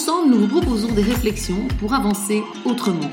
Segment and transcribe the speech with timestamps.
[0.00, 3.10] Ensemble, nous vous proposons des réflexions pour avancer autrement.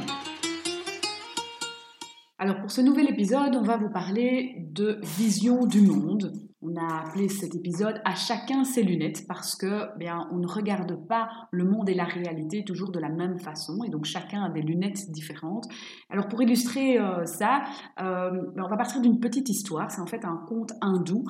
[2.38, 6.32] Alors pour ce nouvel épisode, on va vous parler de vision du monde.
[6.62, 11.06] On a appelé cet épisode à chacun ses lunettes parce que bien on ne regarde
[11.08, 14.50] pas le monde et la réalité toujours de la même façon et donc chacun a
[14.50, 15.66] des lunettes différentes.
[16.10, 17.64] Alors pour illustrer euh, ça,
[18.02, 19.92] euh, ben, on va partir d'une petite histoire.
[19.92, 21.26] C'est en fait un conte hindou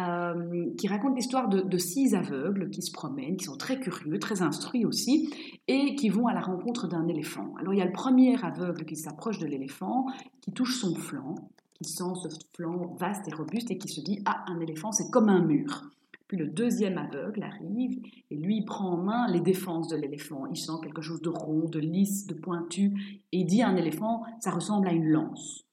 [0.00, 4.18] euh, qui raconte l'histoire de, de, six aveugles qui se promènent, qui sont très curieux,
[4.20, 5.28] très instruits aussi
[5.66, 7.52] et qui vont à la rencontre d'un éléphant.
[7.58, 10.06] Alors il y a le premier aveugle qui s'approche de l'éléphant,
[10.40, 11.34] qui touche son flanc
[11.82, 15.10] qui sent ce flanc vaste et robuste et qui se dit Ah, un éléphant, c'est
[15.10, 15.90] comme un mur.
[16.26, 17.98] Puis le deuxième aveugle arrive
[18.30, 20.46] et lui prend en main les défenses de l'éléphant.
[20.46, 24.24] Il sent quelque chose de rond, de lisse, de pointu et dit à un éléphant
[24.40, 25.64] Ça ressemble à une lance.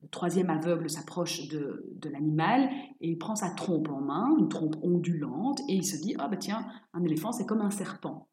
[0.00, 4.48] Le troisième aveugle s'approche de, de l'animal et il prend sa trompe en main, une
[4.48, 8.28] trompe ondulante, et il se dit Ah, bah tiens, un éléphant, c'est comme un serpent.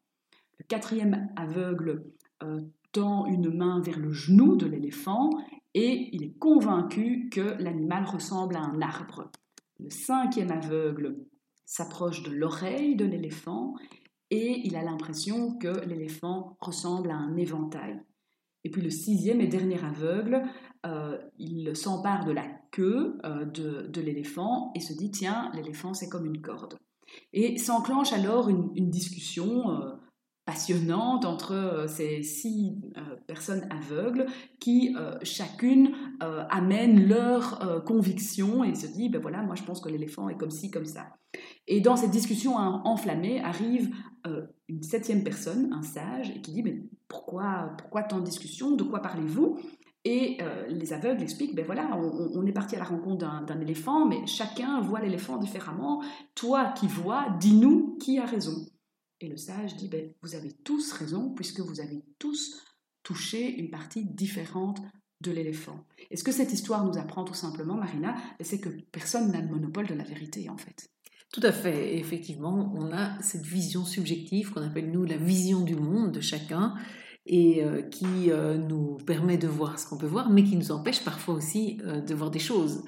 [0.58, 2.04] Le quatrième aveugle
[2.44, 2.60] euh,
[2.92, 5.30] tend une main vers le genou de l'éléphant
[5.76, 9.30] et il est convaincu que l'animal ressemble à un arbre.
[9.78, 11.18] Le cinquième aveugle
[11.66, 13.74] s'approche de l'oreille de l'éléphant
[14.30, 18.00] et il a l'impression que l'éléphant ressemble à un éventail.
[18.64, 20.44] Et puis le sixième et dernier aveugle,
[20.86, 26.08] euh, il s'empare de la queue euh, de, l'éléphant et se dit, tiens, l'éléphant c'est
[26.08, 26.78] comme une corde.
[27.34, 29.92] Et s'enclenche alors une, discussion euh,
[30.46, 34.26] passionnante entre euh, ces six euh, personnes aveugles
[34.60, 39.88] qui euh, chacune amènent leur conviction et se dit ben voilà moi je pense que
[39.88, 41.16] l'éléphant est comme ci comme ça
[41.66, 43.94] et dans cette discussion enflammée arrive
[44.68, 49.02] une septième personne un sage qui dit mais pourquoi pourquoi tant de discussion de quoi
[49.02, 49.58] parlez-vous?
[50.04, 54.06] Et les aveugles expliquent, ben voilà, on, on est parti à la rencontre d'un éléphant,
[54.06, 56.00] mais chacun voit l'éléphant différemment.
[56.36, 58.54] Toi qui vois, dis-nous qui a raison.
[59.20, 62.62] Et le sage dit, ben, vous avez tous raison, puisque vous avez tous
[63.02, 64.80] touché une partie différente
[65.20, 65.86] de l'éléphant.
[66.10, 69.40] Et ce que cette histoire nous apprend tout simplement, Marina, ben, c'est que personne n'a
[69.40, 70.88] le monopole de la vérité, en fait.
[71.32, 71.94] Tout à fait.
[71.94, 76.20] Et effectivement, on a cette vision subjective qu'on appelle, nous, la vision du monde de
[76.20, 76.74] chacun,
[77.26, 80.70] et euh, qui euh, nous permet de voir ce qu'on peut voir, mais qui nous
[80.70, 82.84] empêche parfois aussi euh, de voir des choses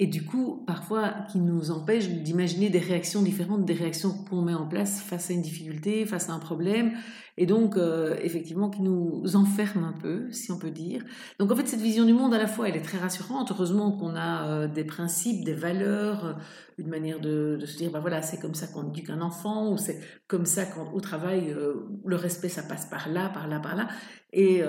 [0.00, 4.54] et du coup, parfois, qui nous empêche d'imaginer des réactions différentes des réactions qu'on met
[4.54, 6.92] en place face à une difficulté, face à un problème,
[7.40, 11.04] et donc, euh, effectivement, qui nous enferme un peu, si on peut dire.
[11.38, 13.52] Donc, en fait, cette vision du monde, à la fois, elle est très rassurante.
[13.52, 16.36] Heureusement qu'on a euh, des principes, des valeurs,
[16.78, 19.78] une manière de, se dire, ben voilà, c'est comme ça qu'on éduque un enfant, ou
[19.78, 23.76] c'est comme ça qu'au travail, euh, le respect, ça passe par là, par là, par
[23.76, 23.86] là.
[24.32, 24.62] Et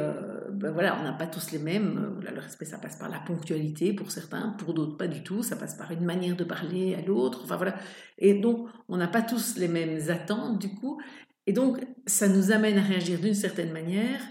[0.52, 2.18] ben voilà, on n'a pas tous les mêmes.
[2.22, 5.44] le respect, ça passe par la ponctualité pour certains, pour d'autres pas du tout.
[5.44, 7.42] Ça passe par une manière de parler à l'autre.
[7.44, 7.76] Enfin voilà.
[8.18, 11.02] Et donc, on n'a pas tous les mêmes attentes du coup.
[11.46, 14.22] Et donc, ça nous amène à réagir d'une certaine manière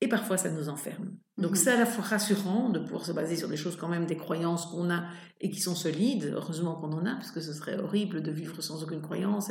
[0.00, 1.10] et parfois ça nous enferme.
[1.36, 1.56] Donc, mhm.
[1.56, 4.16] c'est à la fois rassurant de pouvoir se baser sur des choses, quand même, des
[4.16, 5.04] croyances qu'on a
[5.40, 6.32] et qui sont solides.
[6.34, 9.50] Heureusement qu'on en a, parce que ce serait horrible de vivre sans aucune croyance.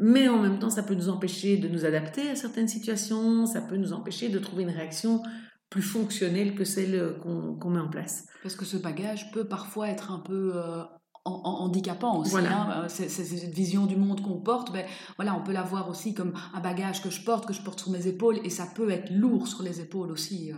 [0.00, 3.60] Mais en même temps, ça peut nous empêcher de nous adapter à certaines situations, ça
[3.60, 5.22] peut nous empêcher de trouver une réaction
[5.70, 8.26] plus fonctionnelle que celle qu'on met en place.
[8.42, 10.82] Parce que ce bagage peut parfois être un peu euh,
[11.24, 12.36] en, handicapant aussi.
[12.36, 14.84] Hein, euh, c'est, cette vision du monde qu'on porte, ben,
[15.16, 17.80] voilà, on peut la voir aussi comme un bagage que je porte, que je porte
[17.80, 20.52] sur mes épaules, et ça peut être lourd sur les épaules aussi.
[20.52, 20.56] Euh,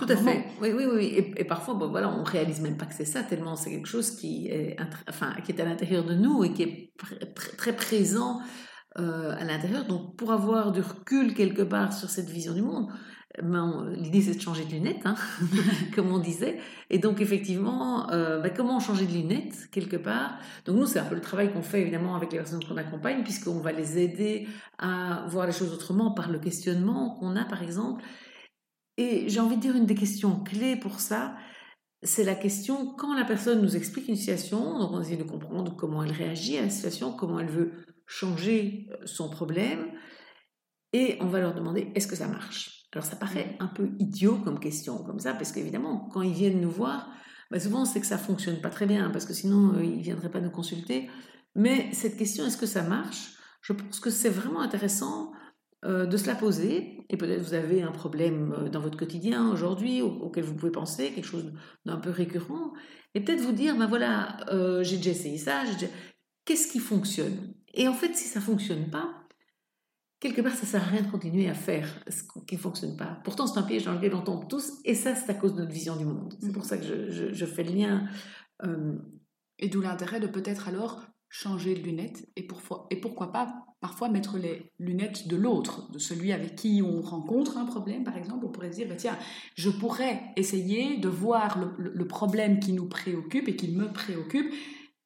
[0.00, 0.46] Tout à fait.
[0.60, 1.32] Oui, oui, oui.
[1.36, 4.12] Et, parfois, bon, voilà, on réalise même pas que c'est ça, tellement c'est quelque chose
[4.12, 4.76] qui est,
[5.08, 6.92] enfin, qui est à l'intérieur de nous et qui est
[7.56, 8.40] très présent
[8.98, 9.84] euh, à l'intérieur.
[9.86, 12.88] Donc, pour avoir du recul quelque part sur cette vision du monde,
[13.38, 15.14] L'idée, c'est de changer de lunettes, hein,
[15.94, 16.58] comme on disait.
[16.90, 20.38] Et donc, effectivement, euh, bah, comment changer de lunettes, quelque part?
[20.66, 23.22] Donc, nous, c'est un peu le travail qu'on fait, évidemment, avec les personnes qu'on accompagne,
[23.22, 24.48] puisqu'on va les aider
[24.78, 28.02] à voir les choses autrement par le questionnement qu'on a, par exemple.
[29.00, 31.34] Et j'ai envie de dire une des questions clés pour ça,
[32.02, 35.74] c'est la question quand la personne nous explique une situation, donc on essaie de comprendre
[35.74, 37.72] comment elle réagit à la situation, comment elle veut
[38.06, 39.86] changer euh, son problème,
[40.92, 42.88] et on va leur demander est-ce que ça marche?
[42.92, 46.60] Alors ça paraît un peu idiot comme question, comme ça, parce qu'évidemment, quand ils viennent
[46.60, 47.08] nous voir,
[47.50, 50.02] bah souvent c'est que ça fonctionne pas très bien, parce que sinon euh, ils ne
[50.02, 51.08] viendraient pas nous consulter.
[51.54, 53.32] Mais cette question, est-ce que ça marche?
[53.62, 55.32] Je pense que c'est vraiment intéressant
[55.86, 56.98] euh, de se la poser.
[57.08, 61.10] Et peut-être vous avez un problème euh, dans votre quotidien aujourd'hui auquel vous pouvez penser,
[61.12, 61.54] quelque chose
[61.86, 62.74] d'un peu récurrent.
[63.14, 65.62] Et peut-être vous dire, ben voilà, euh, j'ai déjà essayé ça,
[66.44, 67.54] qu'est-ce qui fonctionne?
[67.72, 69.26] Et en fait, si ça ne fonctionne pas,
[70.20, 72.98] quelque part, ça ne sert à rien de continuer à faire ce qui ne fonctionne
[72.98, 73.18] pas.
[73.24, 75.60] Pourtant, c'est un piège dans lequel on tombe tous, et ça, c'est à cause de
[75.60, 76.34] notre vision du monde.
[76.40, 78.06] C'est pour ça que je, je, fais le lien.
[79.58, 82.46] Et d'où l'intérêt de peut-être alors changer de lunettes et,
[82.90, 87.56] et pourquoi pas parfois mettre les lunettes de l'autre, de celui avec qui on rencontre
[87.56, 88.44] un problème, par exemple.
[88.44, 89.16] On pourrait se dire, bah, tiens,
[89.54, 94.52] je pourrais essayer de voir le, problème qui nous préoccupe et qui me préoccupe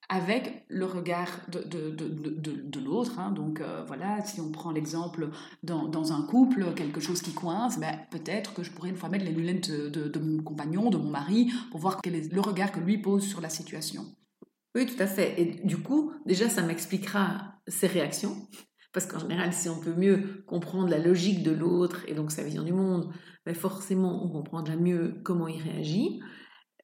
[0.09, 3.19] avec le regard de, de, de, de l'autre.
[3.19, 3.31] Hein.
[3.31, 5.29] Donc euh, voilà, si on prend l'exemple
[5.63, 9.09] dans, dans, un couple, quelque chose qui coince, ben, peut-être que je pourrais une fois
[9.09, 12.73] mettre les lunettes de, mon compagnon, de mon mari, pour voir quel est le regard
[12.73, 14.05] que lui pose sur la situation.
[14.75, 15.41] Oui, tout à fait.
[15.41, 18.37] Et du coup, déjà, ça m'expliquera ses réactions.
[18.93, 22.45] Parce qu'en général, si on peut mieux comprendre la logique de l'autre et donc sa
[22.45, 23.13] vision du monde,
[23.45, 26.21] ben forcément, on comprendra mieux comment il réagit.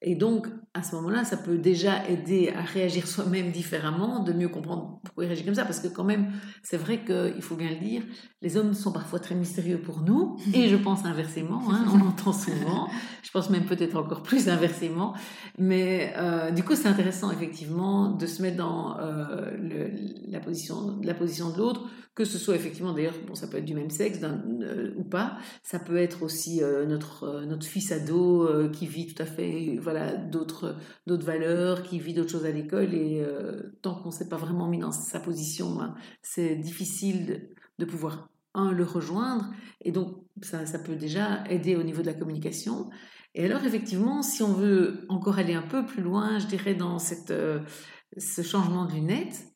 [0.02, 4.48] Et donc, à ce moment-là, ça peut déjà aider à réagir soi-même différemment, de mieux
[4.48, 5.64] comprendre pourquoi il réagit comme ça.
[5.64, 6.30] Parce que quand même,
[6.62, 8.02] c'est vrai qu'il faut bien le dire,
[8.42, 12.32] les hommes sont parfois très mystérieux pour nous, et je pense inversement, hein, on l'entend
[12.32, 12.88] souvent,
[13.22, 15.14] je pense même peut-être encore plus inversement.
[15.58, 19.90] Mais euh, du coup, c'est intéressant effectivement de se mettre dans euh, le,
[20.28, 23.64] la, position, la position de l'autre, que ce soit effectivement, d'ailleurs, bon, ça peut être
[23.64, 28.86] du même sexe euh, ou pas, ça peut être aussi notre, notre fils ado qui
[28.86, 30.59] vit tout à fait voilà, d'autres,
[31.06, 32.94] d'autres valeurs, qui vit d'autres choses à l'école.
[32.94, 37.50] Et euh, tant qu'on ne s'est pas vraiment mis dans sa position, hein, c'est difficile
[37.78, 39.50] de, pouvoir, un, le rejoindre.
[39.82, 42.90] Et donc, ça, ça peut déjà aider au niveau de la communication.
[43.34, 46.98] Et alors, effectivement, si on veut encore aller un peu plus loin, je dirais, dans
[46.98, 47.60] cette, euh,
[48.16, 49.46] ce changement de lunettes,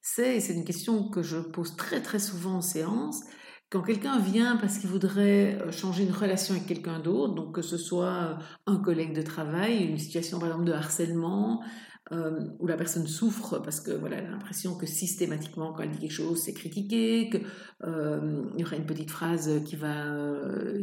[0.00, 3.22] c'est, c'est une question que je pose très très souvent en séance,
[3.70, 7.62] quand quelqu'un vient parce qu'il voudrait euh, changer une relation avec quelqu'un d'autre, donc que
[7.62, 8.34] ce soit euh,
[8.66, 11.62] un collègue de travail, une situation par exemple de harcèlement,
[12.10, 15.98] euh, où la personne souffre parce que voilà, a l'impression que systématiquement quand elle dit
[15.98, 17.42] quelque chose c'est critiqué, qu'il
[17.82, 20.06] y aura une petite phrase qui va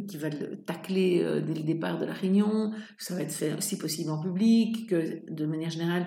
[0.08, 3.60] qui va le tacler dès le départ de la réunion, que ça va être fait
[3.60, 6.06] si possible en public, que de manière générale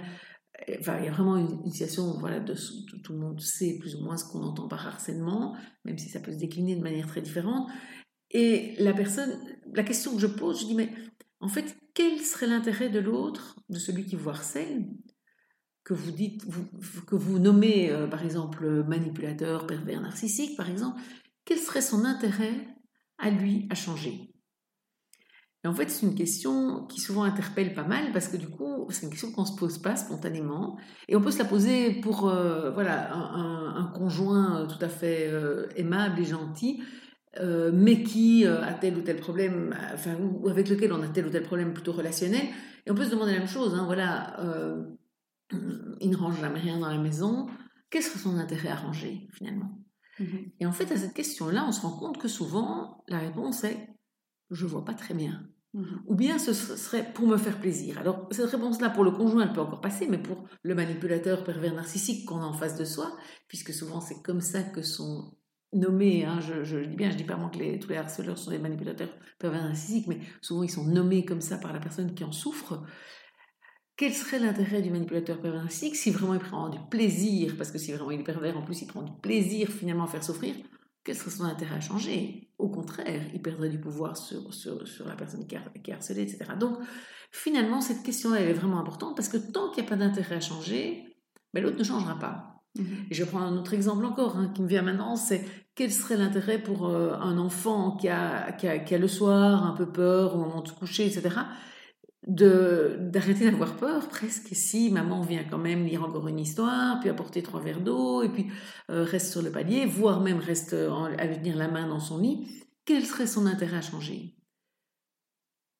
[0.66, 2.54] il y a vraiment une, situation voilà, de,
[3.02, 6.20] tout le monde sait plus ou moins ce qu'on entend par harcèlement, même si ça
[6.20, 7.68] peut se décliner de manière très différente.
[8.30, 9.38] Et la personne,
[9.72, 10.92] la question que je pose, je dis, mais
[11.40, 14.88] en fait, quel serait l'intérêt de l'autre, de celui qui vous harcèle,
[15.84, 16.44] que vous dites,
[17.06, 21.00] que vous nommez euh, par exemple manipulateur, pervers, narcissique, par exemple,
[21.44, 22.68] quel serait son intérêt
[23.16, 24.34] à lui à changer?
[25.64, 28.86] Et en fait, c'est une question qui souvent interpelle pas mal parce que du coup,
[28.90, 30.78] c'est une question qu'on ne se pose pas spontanément.
[31.08, 35.26] Et on peut se la poser pour euh, voilà, un, conjoint euh, tout à fait
[35.26, 36.82] euh, aimable et gentil,
[37.72, 41.30] mais qui a tel ou tel problème, enfin, ou avec lequel on a tel ou
[41.30, 42.46] tel problème plutôt relationnel.
[42.84, 43.74] Et on peut se demander la même chose.
[43.74, 44.36] Hein, voilà,
[46.00, 47.46] il ne range jamais rien dans la maison.
[47.90, 49.70] Quel serait son intérêt à ranger finalement?
[50.18, 50.52] Mm-hmm.
[50.58, 53.97] Et en fait, à cette question-là, on se rend compte que souvent, la réponse est
[54.50, 55.48] je vois pas très bien.
[55.74, 56.02] Mhm.
[56.06, 57.98] Ou bien ce serait pour me faire plaisir.
[57.98, 61.74] Alors cette réponse-là pour le conjoint, elle peut encore passer, mais pour le manipulateur pervers
[61.74, 63.14] narcissique qu'on a en face de soi,
[63.48, 65.34] puisque souvent c'est comme ça que sont
[65.74, 68.50] nommés, hein, je, dis bien, je dis pas moi que les, tous les harceleurs sont
[68.50, 72.24] des manipulateurs pervers narcissiques, mais souvent ils sont nommés comme ça par la personne qui
[72.24, 72.82] en souffre.
[73.96, 77.78] Quel serait l'intérêt du manipulateur pervers narcissique si vraiment il prend du plaisir, parce que
[77.78, 80.54] si vraiment il est pervers, en plus il prend du plaisir finalement à faire souffrir,
[81.08, 85.08] quel serait son intérêt à changer Au contraire, il perdrait du pouvoir sur, sur, sur
[85.08, 86.50] la personne qui, est harcelée, etc.
[86.60, 86.76] Donc,
[87.32, 90.34] finalement, cette question-là, elle est vraiment importante parce que tant qu'il n'y a pas d'intérêt
[90.34, 91.16] à changer,
[91.54, 92.60] ben, l'autre ne changera pas.
[92.76, 93.06] Mhm.
[93.10, 96.18] Et je prends un autre exemple encore hein, qui me vient maintenant, c'est quel serait
[96.18, 99.90] l'intérêt pour euh, un enfant qui a, qui, a, qui a, le soir un peu
[99.90, 101.36] peur au moment de se coucher, etc.,
[102.26, 104.48] d'arrêter d'avoir peur presque.
[104.52, 108.28] Si maman vient quand même lire encore une histoire, puis apporter trois verres d'eau, et
[108.28, 108.50] puis
[108.90, 112.46] euh, reste sur le palier, voire même reste à tenir la main dans son lit,
[112.84, 114.34] quel serait son intérêt à changer?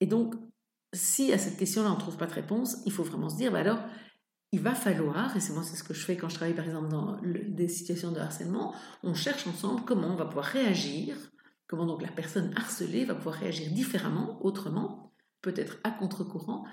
[0.01, 0.35] Et donc,
[0.95, 3.53] si à cette question-là on ne trouve pas de réponse, il faut vraiment se dire,
[3.53, 3.81] bah alors,
[4.53, 6.65] il va falloir, et c'est moi c'est ce que je fais quand je travaille par
[6.65, 11.17] exemple dans des situations de harcèlement, on cherche ensemble comment on va pouvoir réagir,
[11.67, 15.08] comment donc la personne harcelée va pouvoir réagir différemment, autrement,
[15.43, 16.65] peut-être à contre-courant,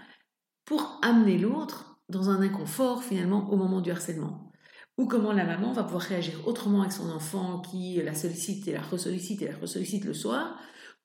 [0.65, 4.51] pour amener l'autre dans un inconfort finalement au moment du harcèlement.
[4.97, 8.73] Ou comment la maman va pouvoir réagir autrement avec son enfant qui la sollicite et
[8.73, 10.57] la ressollicite et la ressollicite le soir,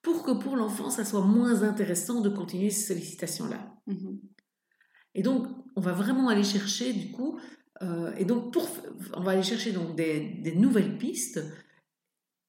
[0.03, 3.75] pour que pour l'enfant, ça soit moins intéressant de continuer ces sollicitations-là.
[3.89, 4.19] Mm-hmm.
[5.15, 7.39] Et donc, on va vraiment aller chercher, du coup,
[7.83, 8.69] euh, et donc pour,
[9.15, 11.41] on va aller chercher donc des, des nouvelles pistes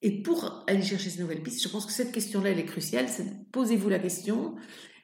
[0.02, 3.08] Et pour aller chercher ces nouvelles pistes, je pense que cette question-là, elle est cruciale.
[3.52, 4.56] posez-vous la question.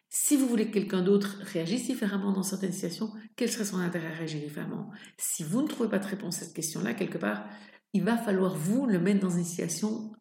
[0.09, 4.07] Si vous voulez que quelqu'un d'autre réagisse différemment dans certaines situations, quel serait son intérêt
[4.07, 4.89] à réagir différemment?
[5.17, 7.45] Si vous ne trouvez pas de réponse à cette question-là, quelque part,
[7.93, 10.13] il va falloir vous le mettre dans une situation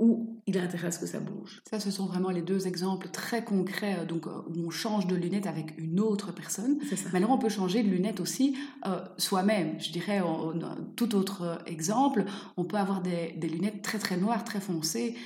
[0.00, 1.62] où il a intérêt à ce que ça bouge.
[1.70, 5.06] Ça, ce sont vraiment les deux exemples très concrets euh, donc, euh, où on change
[5.06, 6.78] de lunettes avec une autre personne.
[7.12, 9.80] Mais alors, on peut changer de lunettes aussi euh, soi-même.
[9.80, 10.20] Je dirais,
[10.96, 12.24] tout autre exemple,
[12.56, 15.16] on peut avoir des, des, lunettes très très noires, très foncées,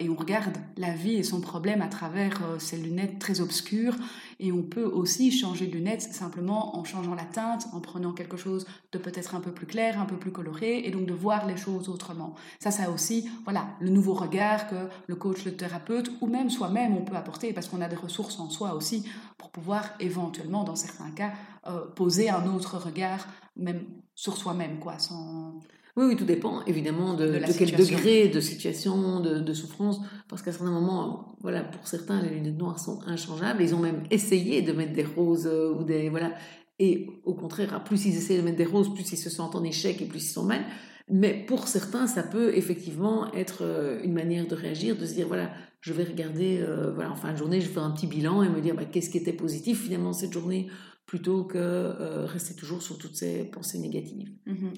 [0.00, 3.94] et on regarde la vie et son problème à travers ces lunettes très obscures.
[4.40, 8.36] Et on peut aussi changer de lunettes simplement en changeant la teinte, en prenant quelque
[8.36, 11.46] chose de peut-être un peu plus clair, un peu plus coloré, et donc de voir
[11.46, 12.34] les choses autrement.
[12.60, 16.96] Ça, ça aussi, voilà, le nouveau regard que le coach, le thérapeute, ou même soi-même,
[16.96, 19.04] on peut apporter, parce qu'on a des ressources en soi aussi,
[19.36, 21.32] pour pouvoir éventuellement, dans certains cas,
[21.66, 23.26] euh, poser un autre regard,
[23.56, 25.60] même sur soi-même, quoi, sans...
[25.98, 30.52] Oui, oui, tout dépend évidemment de, de, quel degré de situation, de, souffrance, parce qu'à
[30.52, 33.60] certains moments, voilà, pour certains, les lunettes noires sont inchangeables.
[33.60, 36.34] Ils ont même essayé de mettre des roses euh, ou des voilà,
[36.78, 39.64] et au contraire, plus ils essaient de mettre des roses, plus ils se sentent en
[39.64, 40.60] échec et plus ils sont mal.
[41.10, 45.26] Mais pour certains, ça peut effectivement être euh, une manière de réagir, de se dire
[45.26, 45.50] voilà,
[45.80, 48.44] je vais regarder, euh, voilà, en fin de journée, je vais faire un petit bilan
[48.44, 50.68] et me dire bah, qu'est-ce qui était positif finalement cette journée,
[51.06, 54.30] plutôt que rester toujours sur toutes ces pensées négatives.
[54.46, 54.74] Mhm.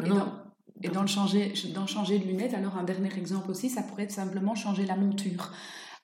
[0.83, 4.05] Et dans le changer, dans changer de lunettes, alors un dernier exemple aussi, ça pourrait
[4.05, 5.53] être simplement changer la monture.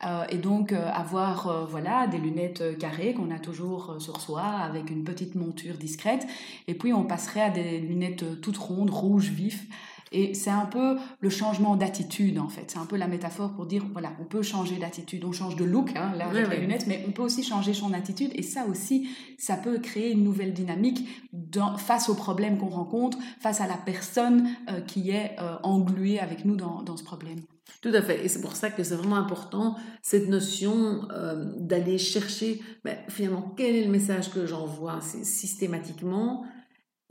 [0.04, 4.42] Euh, et donc euh, avoir euh, voilà des lunettes carrées qu'on a toujours sur soi
[4.42, 6.26] avec une petite monture discrète
[6.68, 9.66] et puis on passerait à des lunettes toutes rondes rouge vif
[10.12, 12.70] et c'est un peu le changement d'attitude, en fait.
[12.70, 15.24] C'est un peu la métaphore pour dire, voilà, on peut changer d'attitude.
[15.24, 17.92] On change de look, hein, là, avec les lunettes, mais on peut aussi changer son
[17.92, 18.30] attitude.
[18.34, 19.08] Et ça aussi,
[19.38, 23.76] ça peut créer une nouvelle dynamique dans, face aux problèmes qu'on rencontre, face à la
[23.76, 27.40] personne euh, qui est euh, engluée avec nous dans, dans, ce problème.
[27.82, 28.24] Tout à fait.
[28.24, 33.52] Et c'est pour ça que c'est vraiment important, cette notion euh, d'aller chercher, ben, finalement,
[33.56, 36.44] quel est le message que j'envoie systématiquement,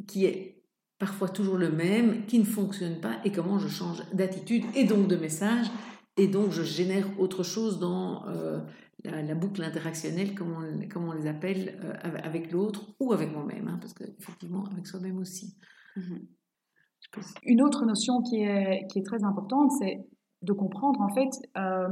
[0.08, 0.55] qui est
[0.98, 5.08] parfois toujours le même, qui ne fonctionne pas, et comment je change d'attitude et donc
[5.08, 5.68] de message,
[6.18, 8.60] et donc je génère autre chose dans euh,
[9.04, 13.94] la, boucle interactionnelle, comme on, les appelle, euh, avec l'autre ou avec moi-même, hein, parce
[13.94, 15.58] qu'effectivement, avec soi-même aussi.
[15.98, 16.28] Mhm.
[17.44, 20.06] Une autre notion qui est, très importante, c'est
[20.42, 21.88] de comprendre en fait euh,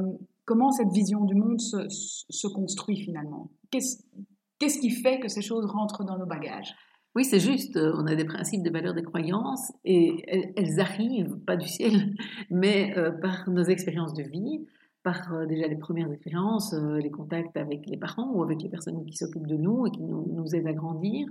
[0.45, 3.51] comment cette vision du monde se construit finalement.
[3.69, 6.73] Qu'est-ce qui fait que ces choses rentrent dans nos bagages?
[7.15, 7.77] Oui, c'est juste.
[7.77, 10.23] Euh, on a des principes, des valeurs, des croyances, et
[10.55, 12.15] elles, arrivent, pas du ciel,
[12.49, 14.65] mais euh, par nos expériences de vie,
[15.03, 19.05] par euh, déjà les premières expériences, les contacts avec les parents ou avec les personnes
[19.05, 21.27] qui s'occupent de nous et qui nous, aident à grandir,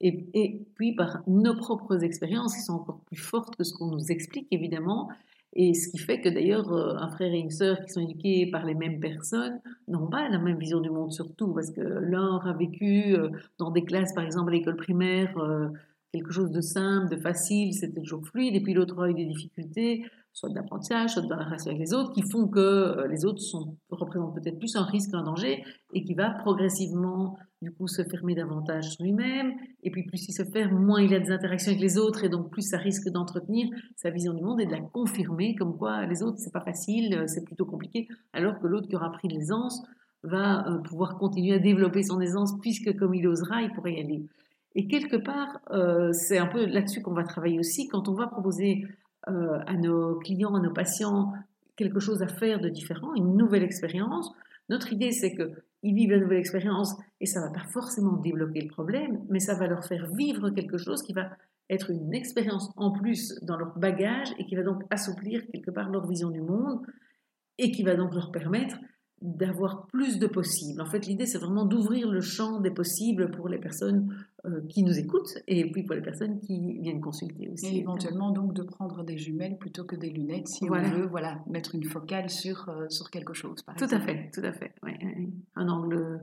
[0.00, 3.86] et, et, puis par nos propres expériences qui sont encore plus fortes que ce qu'on
[3.86, 5.08] nous explique, évidemment,
[5.54, 8.46] et ce qui fait que d'ailleurs, euh, un frère et une sœur qui sont éduqués
[8.50, 12.38] par les mêmes personnes n'ont pas la même vision du monde surtout, parce que l'un
[12.38, 13.28] a vécu euh,
[13.58, 15.68] dans des classes, par exemple à l'école primaire, euh,
[16.12, 19.24] quelque chose de simple, de facile, c'était toujours fluide, et puis l'autre a eu des
[19.24, 23.76] difficultés, soit d'apprentissage, soit la relation avec les autres, qui font que les autres sont,
[23.90, 28.34] représentent peut-être plus un risque qu'un danger, et qui va progressivement du coup se fermer
[28.34, 29.52] davantage sur lui-même,
[29.82, 32.28] et puis plus il se ferme, moins il a des interactions avec les autres, et
[32.28, 36.04] donc plus ça risque d'entretenir sa vision du monde et de la confirmer, comme quoi
[36.06, 39.28] les autres c'est pas facile, euh, c'est plutôt compliqué, alors que l'autre qui aura pris
[39.28, 39.82] l'aisance
[40.24, 44.00] va euh, pouvoir continuer à développer son aisance, puisque comme il osera, il pourrait y
[44.00, 44.22] aller.
[44.74, 48.26] Et quelque part, euh, c'est un peu là-dessus qu'on va travailler aussi, quand on va
[48.26, 48.86] proposer
[49.24, 51.32] à nos clients, à nos patients,
[51.76, 54.32] quelque chose à faire de différent, une nouvelle expérience,
[54.68, 58.60] notre idée c'est que ils vivent la nouvelle expérience et ça va pas forcément débloquer
[58.60, 61.30] le problème, mais ça va leur faire vivre quelque chose qui va
[61.70, 65.90] être une expérience en plus dans leur bagage et qui va donc assouplir quelque part
[65.90, 66.80] leur vision du monde
[67.58, 68.76] et qui va donc leur permettre
[69.22, 70.80] d'avoir plus de possibles.
[70.80, 74.14] En fait, l'idée, c'est vraiment d'ouvrir le champ des possibles pour les personnes
[74.44, 77.76] euh, qui nous écoutent et puis pour les personnes qui viennent consulter aussi.
[77.76, 81.40] Et éventuellement, donc, de prendre des jumelles plutôt que des lunettes si on veut voilà,
[81.48, 84.74] mettre une focale sur, euh, sur quelque chose, par tout à fait, tout à fait.
[85.54, 86.20] Un angle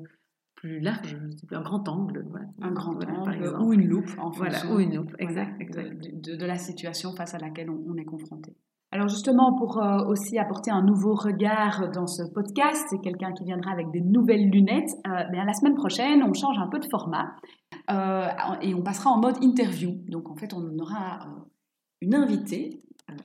[0.55, 1.17] plus large,
[1.51, 2.25] un grand angle.
[2.61, 6.57] Un grand angle ou une loupe, en fonction ou une loupe, exact, De, de, la
[6.57, 8.53] situation face à laquelle on est confronté.
[8.91, 13.43] Alors justement, pour euh, aussi apporter un nouveau regard dans ce podcast, c'est quelqu'un qui
[13.43, 14.89] viendra avec des nouvelles lunettes.
[15.07, 17.35] Euh, mais la semaine prochaine, on change un peu de format
[17.91, 18.27] euh,
[18.61, 19.91] et on passera en mode interview.
[20.07, 21.19] Donc en fait, on aura
[22.01, 22.81] une invitée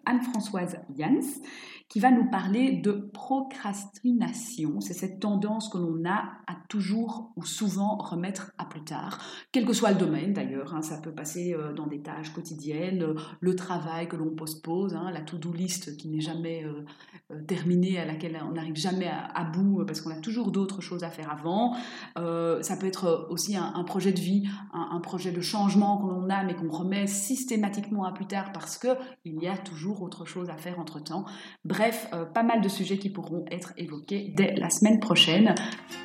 [0.06, 1.40] Anne-Françoise Jans
[1.88, 4.80] qui va nous parler de procrastination.
[4.80, 9.20] C'est cette tendance que l'on a à toujours ou souvent remettre à plus tard,
[9.52, 10.74] quel que soit le domaine d'ailleurs.
[10.74, 10.82] Hein.
[10.82, 15.10] ça peut passer euh, dans des tâches quotidiennes, euh, le travail que l'on postpose, hein,
[15.12, 19.84] la to-do list qui n'est jamais euh, terminée, à laquelle on n'arrive jamais à, bout
[19.86, 21.76] parce qu'on a toujours d'autres choses à faire avant.
[22.16, 26.28] ça peut être aussi un, projet de vie, un, un projet de changement que l'on
[26.30, 30.50] a mais qu'on remet systématiquement à plus tard parce qu'il y a toujours autre chose
[30.50, 31.24] à faire entre-temps.
[31.64, 35.54] Bref, euh, pas mal de sujets qui pourront être évoqués dès la semaine prochaine.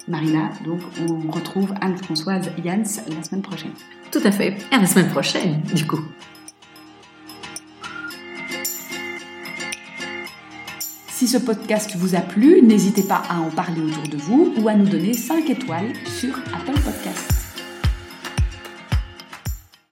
[0.07, 3.73] Marina, donc on retrouve Anne-Françoise Jans la semaine prochaine.
[4.11, 4.57] Tout à fait.
[4.71, 6.01] À la semaine prochaine, du coup.
[11.07, 14.69] Si ce podcast vous a plu, n'hésitez pas à en parler autour de vous ou
[14.69, 17.38] à nous donner 5 étoiles sur Apple Podcast.